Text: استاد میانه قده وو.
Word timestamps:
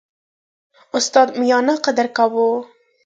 استاد 0.97 1.29
میانه 1.39 1.75
قده 1.83 2.05
وو. 2.33 2.49